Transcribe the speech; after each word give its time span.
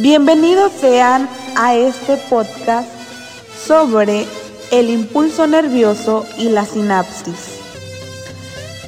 Bienvenidos 0.00 0.70
sean 0.80 1.28
a 1.56 1.74
este 1.74 2.16
podcast 2.30 2.88
sobre 3.66 4.26
el 4.70 4.90
impulso 4.90 5.48
nervioso 5.48 6.24
y 6.36 6.50
la 6.50 6.64
sinapsis. 6.64 7.58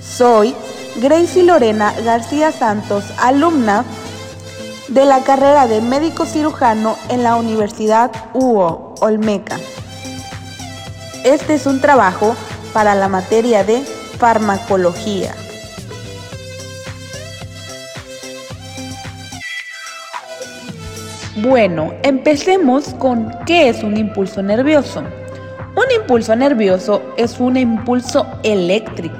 Soy 0.01 0.55
Gracie 1.03 1.43
Lorena 1.43 1.93
García 2.05 2.53
Santos, 2.53 3.03
alumna 3.19 3.85
de 4.87 5.05
la 5.05 5.25
carrera 5.25 5.67
de 5.67 5.81
médico 5.81 6.27
cirujano 6.27 6.97
en 7.09 7.25
la 7.25 7.35
Universidad 7.35 8.13
UO 8.33 8.95
Olmeca. 9.01 9.59
Este 11.25 11.55
es 11.55 11.67
un 11.67 11.81
trabajo 11.81 12.37
para 12.73 12.95
la 12.95 13.09
materia 13.09 13.65
de 13.65 13.81
farmacología. 13.81 15.35
Bueno, 21.37 21.95
empecemos 22.03 22.93
con 22.99 23.31
qué 23.47 23.69
es 23.69 23.85
un 23.85 23.97
impulso 23.97 24.43
nervioso. 24.43 25.01
Un 25.77 26.01
impulso 26.01 26.35
nervioso 26.35 27.03
es 27.17 27.39
un 27.39 27.57
impulso 27.57 28.27
eléctrico. 28.43 29.17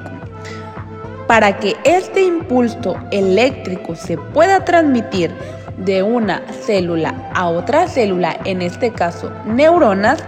Para 1.25 1.57
que 1.57 1.77
este 1.85 2.21
impulso 2.21 2.97
eléctrico 3.11 3.95
se 3.95 4.17
pueda 4.17 4.65
transmitir 4.65 5.31
de 5.77 6.03
una 6.03 6.41
célula 6.65 7.31
a 7.33 7.47
otra 7.47 7.87
célula, 7.87 8.37
en 8.43 8.61
este 8.61 8.91
caso 8.91 9.31
neuronas, 9.45 10.21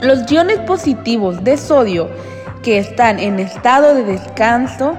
los 0.00 0.30
iones 0.32 0.58
positivos 0.60 1.44
de 1.44 1.58
sodio 1.58 2.08
que 2.62 2.78
están 2.78 3.18
en 3.18 3.38
estado 3.40 3.94
de 3.94 4.04
descanso 4.04 4.96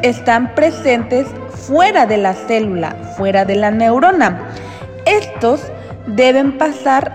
están 0.00 0.54
presentes 0.54 1.26
fuera 1.50 2.06
de 2.06 2.16
la 2.16 2.32
célula, 2.32 2.96
fuera 3.18 3.44
de 3.44 3.56
la 3.56 3.70
neurona. 3.70 4.48
Estos 5.08 5.62
deben 6.06 6.58
pasar 6.58 7.10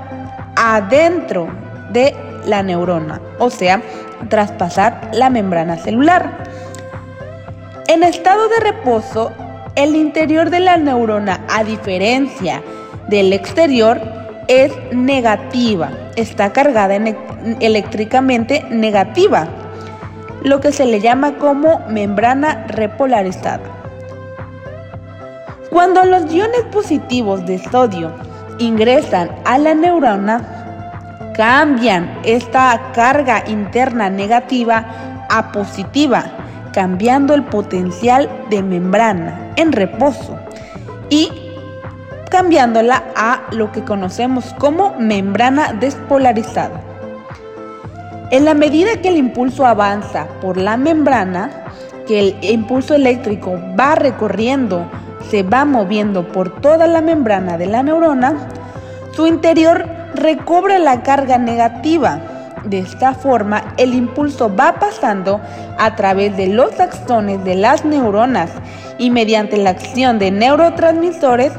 adentro 0.55 1.47
de 1.91 2.15
la 2.43 2.63
neurona, 2.63 3.21
o 3.37 3.51
sea, 3.51 3.83
traspasar 4.29 5.11
la 5.13 5.29
membrana 5.29 5.77
celular. 5.77 6.43
En 7.87 8.01
estado 8.01 8.49
de 8.49 8.59
reposo, 8.61 9.31
el 9.75 9.95
interior 9.95 10.49
de 10.49 10.61
la 10.61 10.77
neurona, 10.77 11.41
a 11.47 11.63
diferencia 11.63 12.63
del 13.09 13.31
exterior, 13.31 14.01
es 14.47 14.73
negativa, 14.91 15.91
está 16.15 16.51
cargada 16.51 16.97
eléctricamente 17.59 18.65
negativa, 18.71 19.47
lo 20.41 20.59
que 20.61 20.71
se 20.71 20.87
le 20.87 20.99
llama 20.99 21.35
como 21.37 21.79
membrana 21.89 22.65
repolarizada. 22.67 23.82
Cuando 25.73 26.05
los 26.05 26.31
iones 26.31 26.61
positivos 26.71 27.45
de 27.47 27.57
sodio 27.57 28.11
ingresan 28.59 29.31
a 29.43 29.57
la 29.57 29.73
neurona, 29.73 31.31
cambian 31.35 32.19
esta 32.23 32.91
carga 32.93 33.43
interna 33.47 34.07
negativa 34.07 34.85
a 35.31 35.51
positiva 35.51 36.25
cambiando 36.73 37.33
el 37.33 37.43
potencial 37.43 38.29
de 38.51 38.61
membrana 38.61 39.53
en 39.55 39.71
reposo 39.71 40.37
y 41.09 41.31
cambiándola 42.29 43.03
a 43.15 43.41
lo 43.51 43.71
que 43.71 43.83
conocemos 43.83 44.53
como 44.59 44.93
membrana 44.99 45.73
despolarizada. 45.73 46.79
En 48.29 48.45
la 48.45 48.53
medida 48.53 49.01
que 49.01 49.09
el 49.09 49.17
impulso 49.17 49.65
avanza 49.65 50.27
por 50.39 50.57
la 50.57 50.77
membrana, 50.77 51.49
que 52.07 52.19
el 52.19 52.35
impulso 52.41 52.93
eléctrico 52.93 53.59
va 53.79 53.95
recorriendo, 53.95 54.87
se 55.29 55.43
va 55.43 55.65
moviendo 55.65 56.27
por 56.27 56.61
toda 56.61 56.87
la 56.87 57.01
membrana 57.01 57.57
de 57.57 57.67
la 57.67 57.83
neurona, 57.83 58.47
su 59.11 59.27
interior 59.27 59.87
recobra 60.15 60.79
la 60.79 61.03
carga 61.03 61.37
negativa 61.37 62.21
de 62.65 62.79
esta 62.79 63.13
forma, 63.13 63.73
el 63.77 63.93
impulso 63.93 64.53
va 64.53 64.79
pasando 64.79 65.41
a 65.77 65.95
través 65.95 66.37
de 66.37 66.47
los 66.47 66.79
axones 66.79 67.43
de 67.43 67.55
las 67.55 67.83
neuronas 67.83 68.49
y 68.97 69.09
mediante 69.09 69.57
la 69.57 69.71
acción 69.71 70.17
de 70.17 70.31
neurotransmisores 70.31 71.51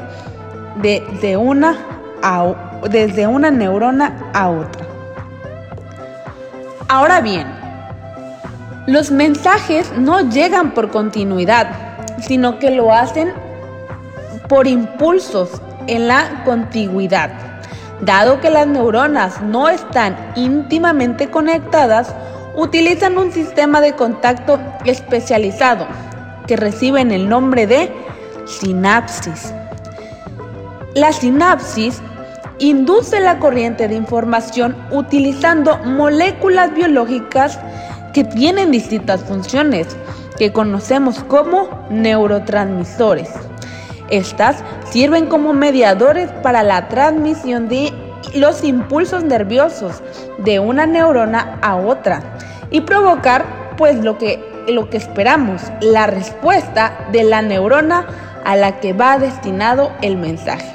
de, 0.81 1.37
una 1.37 1.77
desde 2.89 3.27
una 3.27 3.51
neurona 3.51 4.31
a 4.33 4.49
otra. 4.49 4.85
Ahora 6.87 7.21
bien, 7.21 7.47
los 8.87 9.11
mensajes 9.11 9.91
no 9.97 10.29
llegan 10.29 10.71
por 10.71 10.89
continuidad, 10.89 11.67
sino 12.19 12.59
que 12.59 12.71
lo 12.71 12.91
hacen 12.93 13.33
por 14.47 14.67
impulsos 14.67 15.61
en 15.87 16.07
la 16.07 16.43
contigüidad. 16.45 17.31
Dado 18.01 18.41
que 18.41 18.49
las 18.49 18.67
neuronas 18.67 19.41
no 19.41 19.69
están 19.69 20.17
íntimamente 20.35 21.29
conectadas, 21.29 22.13
utilizan 22.55 23.17
un 23.17 23.31
sistema 23.31 23.81
de 23.81 23.93
contacto 23.93 24.59
especializado 24.85 25.87
que 26.47 26.57
reciben 26.57 27.11
el 27.11 27.27
nombre 27.27 27.67
de 27.67 27.91
sinapsis. 28.45 29.53
La 30.93 31.11
sinapsis 31.11 32.01
induce 32.59 33.19
la 33.19 33.39
corriente 33.39 33.87
de 33.87 33.95
información 33.95 34.75
utilizando 34.91 35.77
moléculas 35.79 36.73
biológicas 36.73 37.59
que 38.13 38.23
tienen 38.23 38.71
distintas 38.71 39.21
funciones, 39.23 39.87
que 40.37 40.53
conocemos 40.53 41.23
como 41.23 41.85
neurotransmisores. 41.89 43.29
Estas 44.09 44.63
sirven 44.89 45.27
como 45.27 45.53
mediadores 45.53 46.29
para 46.43 46.63
la 46.63 46.87
transmisión 46.87 47.67
de 47.67 47.91
los 48.33 48.63
impulsos 48.63 49.23
nerviosos 49.23 50.01
de 50.39 50.59
una 50.59 50.85
neurona 50.85 51.57
a 51.61 51.75
otra 51.75 52.21
y 52.69 52.81
provocar 52.81 53.45
pues 53.77 54.03
lo 54.03 54.17
que, 54.17 54.43
lo 54.67 54.89
que 54.89 54.97
esperamos, 54.97 55.61
la 55.81 56.07
respuesta 56.07 57.07
de 57.11 57.23
la 57.23 57.41
neurona 57.41 58.05
a 58.43 58.55
la 58.55 58.79
que 58.79 58.93
va 58.93 59.17
destinado 59.17 59.91
el 60.01 60.17
mensaje. 60.17 60.71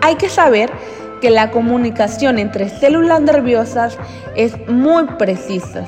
Hay 0.00 0.16
que 0.16 0.28
saber 0.28 0.70
que 1.20 1.30
la 1.30 1.50
comunicación 1.50 2.38
entre 2.38 2.68
células 2.68 3.20
nerviosas 3.20 3.98
es 4.36 4.54
muy 4.68 5.04
precisa 5.18 5.84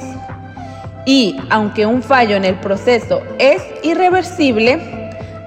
y 1.07 1.37
aunque 1.51 1.87
un 1.87 2.03
fallo 2.03 2.37
en 2.37 2.45
el 2.45 2.57
proceso 2.57 3.23
es 3.39 3.63
irreversible, 3.83 5.00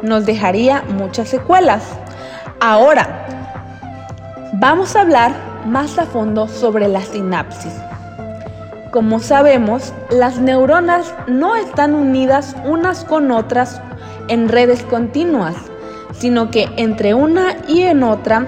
nos 0.04 0.26
dejaría 0.26 0.84
muchas 0.90 1.30
secuelas. 1.30 1.84
Ahora, 2.60 3.26
vamos 4.54 4.96
a 4.96 5.02
hablar 5.02 5.34
más 5.66 5.98
a 5.98 6.06
fondo 6.06 6.48
sobre 6.48 6.88
la 6.88 7.02
sinapsis. 7.02 7.74
Como 8.92 9.20
sabemos, 9.20 9.92
las 10.12 10.38
neuronas 10.38 11.16
no 11.26 11.56
están 11.56 11.96
unidas 11.96 12.56
unas 12.64 13.06
con 13.06 13.32
otras 13.32 13.82
en 14.28 14.50
redes 14.50 14.84
continuas, 14.84 15.56
sino 16.12 16.52
que 16.52 16.70
entre 16.78 17.16
una 17.16 17.56
y 17.68 17.82
en 17.82 18.04
otra 18.04 18.46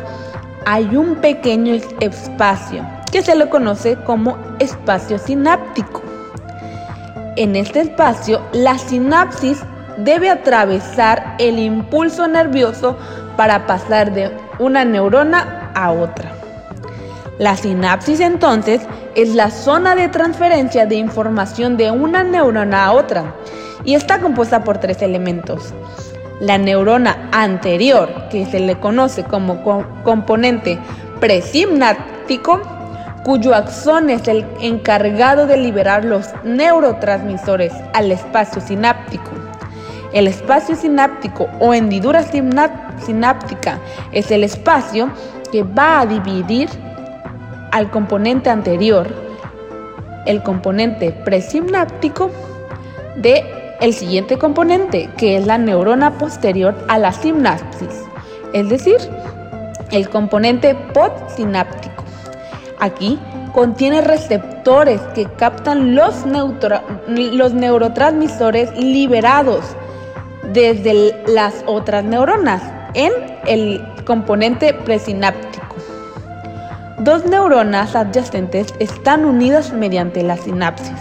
hay 0.66 0.96
un 0.96 1.16
pequeño 1.16 1.74
espacio 2.00 2.86
que 3.12 3.22
se 3.22 3.36
le 3.36 3.50
conoce 3.50 3.96
como 4.04 4.38
espacio 4.60 5.18
sináptico. 5.18 6.04
En 7.38 7.56
este 7.56 7.82
espacio, 7.82 8.42
la 8.54 8.78
sinapsis 8.78 9.64
debe 9.98 10.30
atravesar 10.30 11.36
el 11.40 11.60
impulso 11.60 12.28
nervioso 12.28 12.98
para 13.38 13.66
pasar 13.66 14.14
de 14.14 14.32
una 14.60 14.86
neurona 14.86 15.72
a 15.74 15.92
otra. 15.92 16.32
La 17.38 17.58
sinapsis 17.58 18.22
entonces 18.22 18.82
es 19.16 19.36
la 19.36 19.52
zona 19.52 19.96
de 19.96 20.08
transferencia 20.08 20.86
de 20.86 20.96
información 20.96 21.76
de 21.76 21.92
una 21.92 22.24
neurona 22.24 22.86
a 22.86 22.94
otra 22.94 23.36
y 23.84 23.96
está 23.96 24.20
compuesta 24.20 24.64
por 24.64 24.78
tres 24.78 25.02
elementos. 25.02 25.74
La 26.40 26.58
neurona 26.58 27.30
anterior, 27.32 28.10
que 28.30 28.46
se 28.46 28.60
le 28.60 28.80
conoce 28.80 29.24
como 29.24 29.64
componente 30.04 30.80
presináptico, 31.20 32.62
cuyo 33.24 33.56
axón 33.56 34.10
es 34.10 34.28
el 34.28 34.46
encargado 34.62 35.48
de 35.48 35.58
liberar 35.58 36.06
los 36.06 36.30
neurotransmisores 36.44 37.74
al 37.94 38.12
espacio 38.12 38.62
sináptico. 38.62 39.45
El 40.16 40.28
espacio 40.28 40.78
sináptico 40.78 41.50
o 41.60 41.74
hendidura 41.74 42.24
sináptica 42.24 43.80
es 44.14 44.32
el 44.32 44.46
espacio 44.46 45.12
que 45.52 45.64
va 45.64 46.00
a 46.00 46.06
dividir 46.06 46.70
al 47.74 47.92
componente 47.92 48.50
anterior, 48.50 49.14
el 50.26 50.42
componente 50.42 51.12
presináptico, 51.12 52.32
de 53.18 53.44
el 53.82 53.94
siguiente 53.94 54.38
componente, 54.38 55.10
que 55.18 55.36
es 55.36 55.46
la 55.46 55.58
neurona 55.58 56.18
posterior 56.18 56.74
a 56.88 56.98
la 56.98 57.12
sinapsis, 57.12 58.02
es 58.54 58.70
decir, 58.70 58.96
el 59.92 60.08
componente 60.08 60.76
postsináptico. 60.94 62.06
Aquí 62.80 63.20
contiene 63.52 64.00
receptores 64.00 65.02
que 65.14 65.26
captan 65.26 65.94
los, 65.94 66.24
los 67.06 67.54
neurotransmisores 67.54 68.72
liberados 68.78 69.76
desde 70.54 71.16
las 71.28 71.64
otras 71.66 72.04
neuronas, 72.04 72.62
en 72.94 73.12
el 73.46 73.82
componente 74.06 74.74
presináptico. 74.74 75.76
Dos 77.00 77.26
neuronas 77.26 77.96
adyacentes 77.96 78.74
están 78.80 79.26
unidas 79.26 79.74
mediante 79.74 80.24
la 80.24 80.38
sinapsis. 80.38 81.00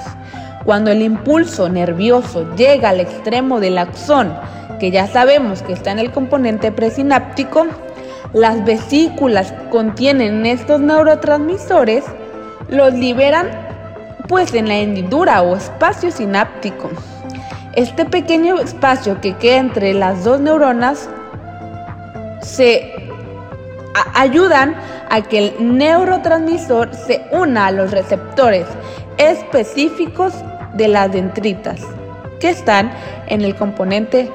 Cuando 0.65 0.91
el 0.91 1.03
impulso 1.03 1.69
nervioso 1.69 2.53
llega 2.57 2.89
al 2.89 3.01
extremo 3.01 3.61
del 3.61 3.79
axón, 3.79 4.35
que 4.81 4.91
ya 4.91 5.07
sabemos 5.07 5.63
que 5.63 5.73
está 5.73 5.93
en 5.93 6.01
el 6.01 6.11
componente 6.11 6.73
presináptico, 6.73 7.67
las 8.33 8.65
vesículas 8.65 9.55
contienen 9.71 10.45
estos 10.47 10.81
neurotransmisores, 10.81 12.05
los 12.69 12.93
liberan 12.93 13.51
pues 14.27 14.53
en 14.55 14.69
la 14.69 14.77
hendidura 14.79 15.43
o 15.43 15.55
espacio 15.55 16.11
sináptico. 16.11 16.91
Este 17.77 18.05
pequeño 18.05 18.61
espacio 18.61 19.21
que 19.21 19.37
queda 19.37 19.57
entre 19.57 19.95
las 19.95 20.23
dos 20.23 20.39
neuronas 20.39 21.09
se 22.41 22.93
ayudan 24.15 24.77
a 25.11 25.23
que 25.23 25.39
el 25.39 25.77
neurotransmisor 25.77 26.95
se 26.95 27.27
una 27.33 27.67
a 27.67 27.73
los 27.73 27.91
receptores 27.91 28.67
específicos 29.19 30.33
de 30.75 30.87
las 30.87 31.11
dendritas 31.11 31.81
que 32.39 32.51
están 32.51 32.93
en 33.27 33.41
el 33.41 33.57
componente 33.57 34.31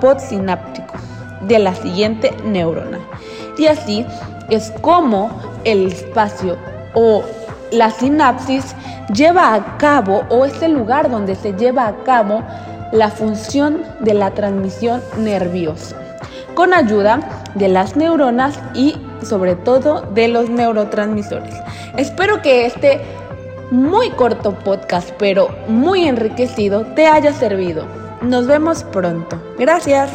postsináptico 0.00 0.94
de 1.40 1.58
la 1.58 1.74
siguiente 1.74 2.30
neurona. 2.44 3.00
Y 3.58 3.66
así 3.66 4.06
es 4.50 4.72
como 4.80 5.30
el 5.64 5.88
espacio 5.88 6.56
o 6.94 7.24
la 7.72 7.90
sinapsis 7.90 8.76
lleva 9.12 9.54
a 9.54 9.78
cabo 9.78 10.24
o 10.28 10.44
es 10.44 10.62
el 10.62 10.72
lugar 10.72 11.10
donde 11.10 11.34
se 11.34 11.52
lleva 11.52 11.86
a 11.86 11.96
cabo 12.04 12.42
la 12.92 13.10
función 13.10 13.82
de 14.00 14.14
la 14.14 14.32
transmisión 14.32 15.02
nerviosa 15.16 15.96
con 16.54 16.74
ayuda 16.74 17.20
de 17.54 17.68
las 17.68 17.96
neuronas 17.96 18.58
y 18.74 18.96
sobre 19.22 19.54
todo 19.54 20.02
de 20.02 20.28
los 20.28 20.50
neurotransmisores. 20.50 21.54
Espero 21.96 22.42
que 22.42 22.66
este 22.66 23.00
muy 23.70 24.10
corto 24.10 24.52
podcast 24.52 25.10
pero 25.18 25.48
muy 25.68 26.06
enriquecido 26.06 26.84
te 26.94 27.06
haya 27.06 27.32
servido. 27.32 27.86
Nos 28.20 28.46
vemos 28.46 28.84
pronto. 28.84 29.40
Gracias. 29.58 30.10